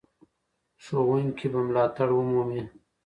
[0.83, 2.63] ښوونکي به ملاتړ ومومي.